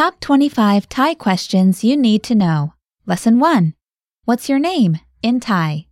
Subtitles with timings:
[0.00, 2.72] Top 25 Thai questions you need to know.
[3.04, 3.74] Lesson 1.
[4.24, 5.89] What's your name in Thai?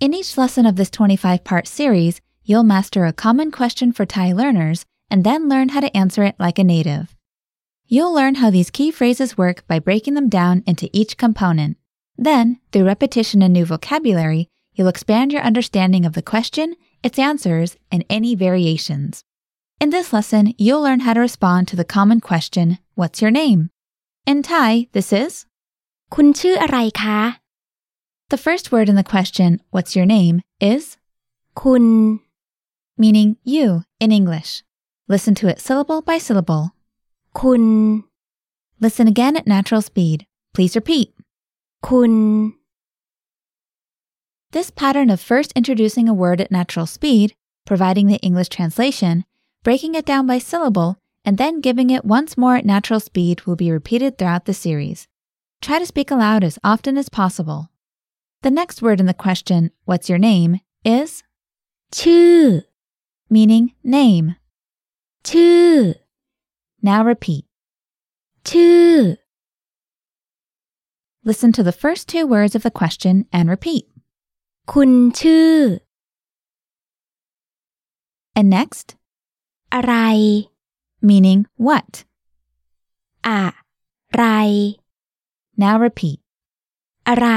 [0.00, 4.32] In each lesson of this 25 part series, you'll master a common question for Thai
[4.32, 7.16] learners and then learn how to answer it like a native.
[7.86, 11.78] You'll learn how these key phrases work by breaking them down into each component.
[12.18, 17.76] Then, through repetition and new vocabulary, you'll expand your understanding of the question, its answers,
[17.90, 19.22] and any variations.
[19.80, 23.70] In this lesson, you'll learn how to respond to the common question, What's your name?
[24.26, 25.46] In Thai, this is
[26.14, 27.18] คุณชื่ออะไรคะ
[28.30, 30.42] the first word in the question, What's your name?
[30.60, 30.96] is
[31.54, 32.20] คุณ
[32.96, 34.62] meaning you in English.
[35.08, 36.72] Listen to it syllable by syllable.
[37.34, 38.04] คุณ
[38.80, 40.26] Listen again at natural speed.
[40.54, 41.08] Please repeat.
[41.86, 42.52] คุณ
[44.52, 49.24] This pattern of first introducing a word at natural speed, providing the English translation,
[49.64, 53.56] breaking it down by syllable, and then giving it once more at natural speed will
[53.56, 55.08] be repeated throughout the series.
[55.60, 57.70] Try to speak aloud as often as possible.
[58.42, 60.52] The next word in the question, What's your name?
[60.84, 61.10] is
[61.98, 62.40] ชื่อ
[63.34, 63.66] meaning
[63.98, 64.26] name.
[65.28, 65.70] ชื่อ
[66.88, 67.44] Now repeat.
[68.48, 68.94] ชื่อ
[71.28, 73.84] Listen to the first two words of the question and repeat.
[74.72, 74.90] คุณ
[75.20, 75.54] ชื่อ
[78.38, 78.86] And next,
[79.74, 79.94] อะไร
[81.08, 81.90] meaning what.
[83.26, 83.42] อะ
[84.16, 84.24] ไร
[85.62, 86.18] Now repeat.
[87.08, 87.28] อะไร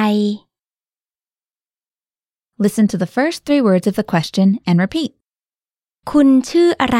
[2.65, 5.11] Listen to the first three words of the question and repeat.
[6.11, 6.99] คุณชื่ออะไร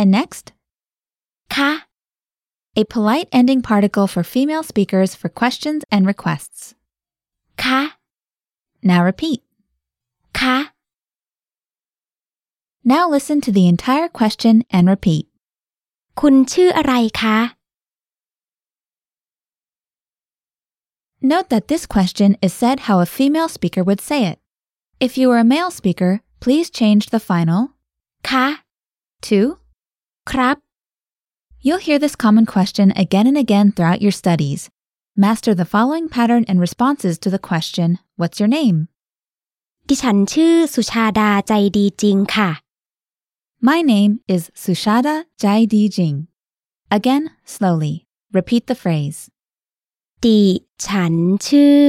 [0.00, 0.44] And next,
[1.54, 1.70] คะ
[2.82, 6.60] a polite ending particle for female speakers for questions and requests.
[7.62, 7.80] คะ
[8.90, 9.40] Now repeat.
[10.38, 10.56] คะ
[12.92, 15.24] Now listen to the entire question and repeat.
[16.20, 17.38] คุณชื่ออะไรคะ
[21.20, 24.38] Note that this question is said how a female speaker would say it.
[25.00, 26.12] If you are a male speaker,
[26.44, 27.60] please change the final
[28.28, 28.46] คะ
[29.26, 29.40] to
[30.30, 30.56] ครับ
[31.66, 34.60] You'll hear this common question again and again throughout your studies.
[35.24, 37.88] Master the following pattern and responses to the question,
[38.20, 38.78] What's your name?
[39.88, 42.50] ดิฉันชื่อสุชาดาใจดีจริงค่ะ
[43.68, 46.18] My name is Sushada Jai Di Jing.
[46.90, 47.94] Again, slowly.
[48.38, 49.18] Repeat the phrase.
[50.25, 50.41] ดิ
[50.85, 51.13] ฉัน
[51.47, 51.83] ชื่อ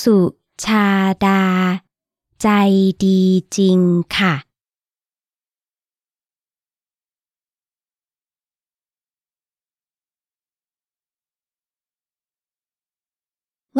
[0.00, 0.18] สุ
[0.64, 0.86] ชา
[1.24, 1.42] ดา
[2.42, 2.48] ใจ
[3.02, 3.20] ดี
[3.56, 3.80] จริง
[4.16, 4.34] ค่ะ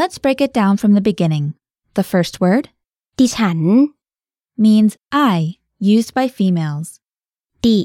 [0.01, 1.47] Let's break it down from the beginning.
[1.95, 2.65] The first word
[3.19, 3.59] ดิฉัน
[4.65, 4.93] means
[5.33, 5.37] I,
[5.95, 6.89] used by females.
[7.65, 7.79] ดิ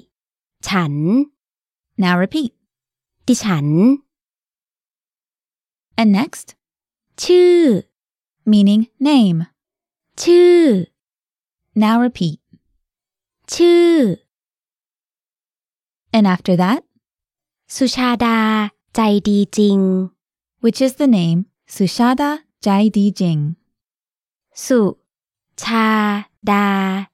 [0.68, 0.94] ฉัน
[2.04, 2.52] Now repeat.
[3.28, 3.68] ดิฉัน
[6.02, 6.56] And next,
[7.16, 7.84] "tu,"
[8.44, 9.46] meaning name.
[10.16, 10.88] "Tu."
[11.76, 12.42] Now repeat.
[13.46, 14.18] "Tu."
[16.12, 16.84] And after that,
[17.70, 19.46] Sushada Jai Di
[20.60, 23.58] which is the name Sushada Jai Di Jing.
[25.56, 27.06] Cha Da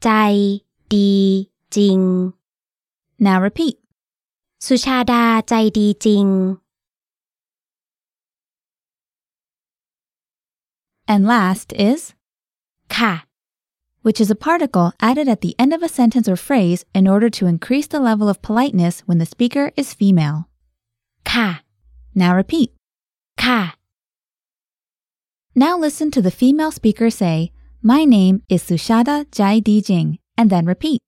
[0.00, 1.50] Di
[3.18, 3.78] Now repeat.
[4.58, 6.61] Sushada Jai Di
[11.11, 12.01] And last is
[12.95, 13.13] ค่ะ
[14.05, 17.29] which is a particle added at the end of a sentence or phrase in order
[17.37, 20.37] to increase the level of politeness when the speaker is female.
[21.31, 21.49] ค่ะ
[22.21, 22.69] Now repeat.
[23.43, 23.61] ค่ะ
[25.63, 27.37] Now listen to the female speaker say,
[27.91, 30.09] My name is Sushada Jai Di Jing,
[30.39, 30.99] and then repeat.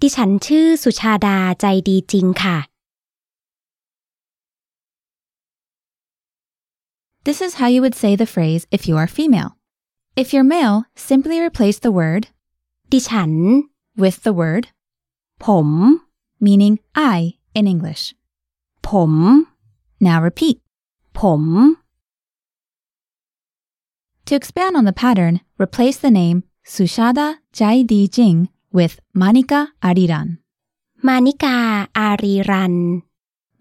[0.00, 2.56] ดิฉันชื่อสุชาดาใจดีจริงค่ะ
[7.26, 9.50] This is how you would say the phrase if you are female.
[10.16, 10.78] If you're male,
[11.08, 12.22] simply replace the word
[12.92, 13.32] ดิฉัน
[14.02, 14.64] with the word
[15.44, 15.68] ผม
[16.46, 16.74] meaning
[17.16, 17.18] I
[17.58, 18.04] in English.
[18.86, 19.12] ผม
[20.06, 20.56] Now repeat.
[21.18, 21.42] ผม
[24.26, 25.34] To expand on the pattern,
[25.64, 26.38] replace the name
[26.74, 27.26] Sushada
[27.58, 28.38] Jai Di Jing
[28.78, 30.28] with Manika Ariran.
[31.06, 31.56] มานิกา
[31.98, 32.74] อารีรัน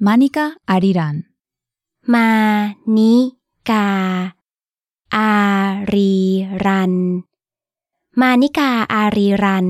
[0.05, 1.15] Manika Ariran.
[2.13, 2.29] มา
[2.97, 3.13] นิ
[3.69, 3.87] กา
[5.15, 5.31] อา
[5.93, 6.13] รี
[6.65, 6.93] รัน
[8.21, 9.69] มานิกาอารีรัน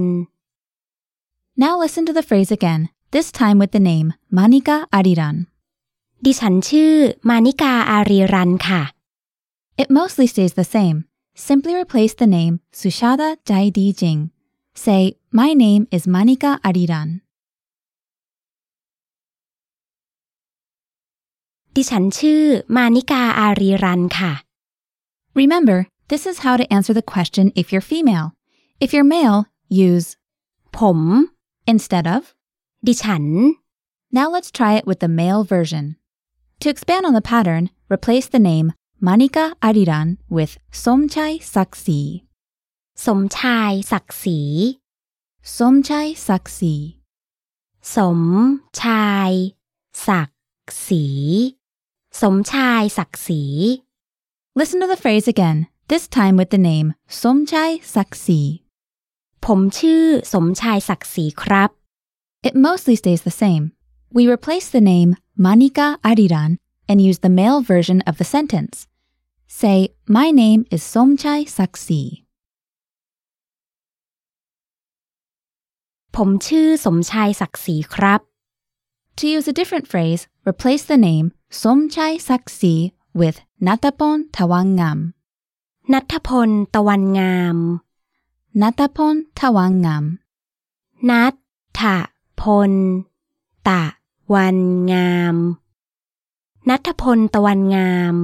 [1.63, 2.81] Now listen to the phrase again,
[3.15, 4.07] this time with the name
[4.37, 5.37] Manika Ariran.
[6.25, 6.93] ดิฉันชื่อ
[7.29, 8.81] มานิกาอารีรันค่ะ
[9.81, 10.97] It mostly stays the same.
[11.47, 14.21] Simply replace the name Sushada Jaidi Jing.
[14.73, 15.01] Say,
[15.31, 17.09] My name is Manika Ariran.
[21.75, 22.43] ดิฉันชื่อ
[22.75, 24.33] มานิกาอารีรันค่ะ
[25.41, 25.79] Remember,
[26.11, 28.27] this is how to answer the question if you're female.
[28.83, 29.39] If you're male,
[29.87, 30.07] use
[30.77, 30.99] ผม
[31.73, 32.21] instead of.
[32.87, 33.25] ดิฉัน
[34.17, 35.85] Now let's try it with the male version.
[36.61, 37.63] To expand on the pattern,
[37.95, 38.67] replace the name
[39.07, 42.01] Manika Ariran with Somchai Saksi.
[43.05, 44.39] สมชาย ศักดิ์ศรี
[45.57, 46.75] Somchai Saksi.
[47.95, 48.21] สม
[48.81, 49.31] ชาย
[50.07, 51.05] ศักดิ์ศรี
[52.21, 53.43] สมชาย ศักดิ์ศรี
[54.59, 55.57] Listen to the phrase again,
[55.91, 56.87] this time with the name
[57.21, 58.41] Somchai Saksi.
[59.45, 60.03] ผมชื่อ
[60.33, 61.69] สมชาย ศักดิ์ศรีครับ
[62.47, 63.63] It mostly stays the same.
[64.15, 65.11] We replace the name
[65.45, 66.51] Manika Ariran
[66.89, 68.75] and use the male version of the sentence.
[69.47, 69.77] Say,
[70.17, 72.03] My name is Somchai Saksi.
[76.15, 78.21] ผมชื่อ สมชาย ศักดิ์ศรีครับ
[79.19, 81.27] To use a different phrase, replace the name
[81.60, 82.74] สมชายศักดิ์ศรี
[83.20, 84.98] with นัทพลทวังงาม
[85.92, 87.56] นัทพลตะวันงาม
[88.62, 90.04] นัทพลทวังงาม
[91.10, 91.34] นัท
[91.78, 91.82] ถ
[92.40, 92.72] พล
[93.68, 93.82] ตะ
[94.34, 94.58] วัน
[94.92, 95.36] งาม
[96.68, 98.16] นัทพลตะวันงาม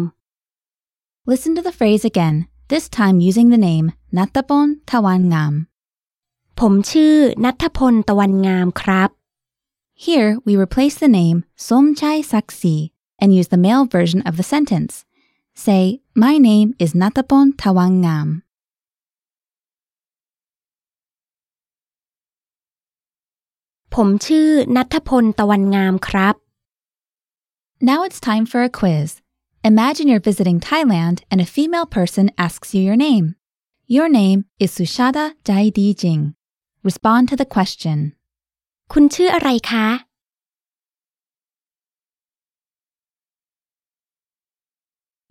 [1.31, 2.37] Listen to the phrase again,
[2.71, 3.87] this time using the name
[4.17, 5.53] นัทพละวันงาม
[6.59, 7.15] ผมชื่อ
[7.45, 9.11] นัทพลตะวันงามครับ
[10.05, 11.39] Here we replace the name
[11.69, 12.77] สมชายศักดิ์ศรี
[13.22, 15.06] and use the male version of the sentence.
[15.54, 18.28] Say, My name is Natapon Tawangam.
[23.96, 26.36] ผมชื่อ นัทพล ตะวันงามครับ
[27.90, 29.10] Now it's time for a quiz.
[29.72, 33.26] Imagine you're visiting Thailand and a female person asks you your name.
[33.96, 36.24] Your name is Sushada Jaidi Jing.
[36.90, 37.98] Respond to the question.
[38.94, 39.88] คุณชื่ออะไรคะ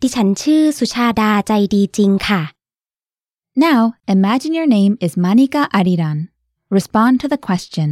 [0.01, 2.41] ดิฉันชื่อ สุชาดา ใจดีจริงค่ะ
[3.65, 3.81] Now,
[4.15, 6.17] imagine your name is Manika Ariran.
[6.77, 7.89] Respond to the question.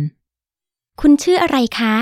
[1.02, 1.96] คุณชื่ออะไรคะ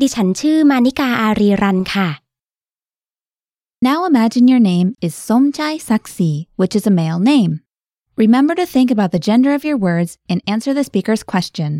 [0.00, 2.08] ดิฉันชื่อ มานิกาอารีรันค่ะ
[3.88, 7.52] Now imagine your name is Somchai Saksi, which is a male name.
[8.24, 11.70] Remember to think about the gender of your words and answer the speaker's question.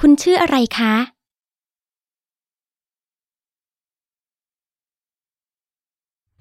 [0.00, 0.94] คุณชื่ออะไรคะ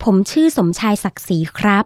[0.03, 1.85] ผมชื่อสมชายศักดิ์ศรีครับ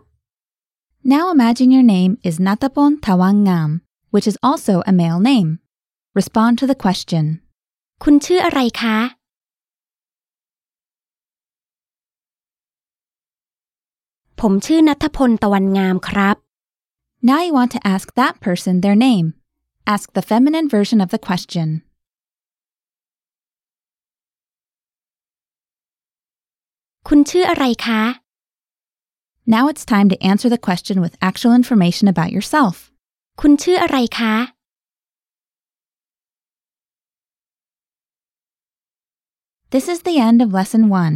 [1.12, 3.70] Now imagine your name is Natapon Tawangam,
[4.14, 5.50] which is also a male name.
[6.20, 7.25] Respond to the question.
[8.03, 8.99] คุณชื่ออะไรคะ
[14.41, 16.37] ผมชื่อนัทพลตะวันงามครับ
[17.29, 19.26] Now you want to ask that person their name.
[19.94, 21.69] Ask the feminine version of the question.
[27.07, 28.01] คุณชื่ออะไรคะ
[29.55, 32.75] Now it's time to answer the question with actual information about yourself.
[33.41, 34.36] คุณชื่ออะไรคะ
[39.74, 41.15] This is the end of lesson one.